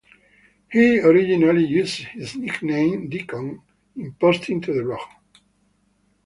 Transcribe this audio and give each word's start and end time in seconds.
He 0.71 0.99
originally 0.99 1.63
used 1.63 1.99
his 2.05 2.35
nickname 2.35 3.07
Deacon 3.07 3.61
in 3.95 4.13
posting 4.15 4.59
to 4.61 4.73
the 4.73 4.81
blog. 4.81 5.07